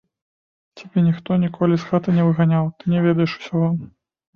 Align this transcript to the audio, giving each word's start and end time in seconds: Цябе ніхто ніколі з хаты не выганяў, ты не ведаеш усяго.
Цябе 0.79 1.03
ніхто 1.11 1.37
ніколі 1.45 1.79
з 1.85 1.93
хаты 1.93 2.17
не 2.19 2.27
выганяў, 2.31 2.75
ты 2.81 2.99
не 2.99 3.09
ведаеш 3.09 3.41
усяго. 3.41 3.75